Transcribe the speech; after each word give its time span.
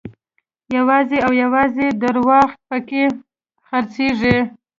یوازې 0.77 1.17
او 1.25 1.31
یوازې 1.43 1.87
درواغ 2.03 2.49
په 2.67 2.77
کې 2.87 3.03
خرڅېږي. 3.67 4.37